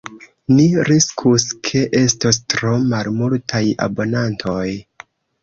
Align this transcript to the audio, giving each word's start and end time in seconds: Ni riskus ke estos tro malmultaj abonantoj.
Ni 0.51 0.63
riskus 0.87 1.45
ke 1.69 1.81
estos 1.99 2.41
tro 2.55 2.73
malmultaj 2.95 3.63
abonantoj. 3.89 4.67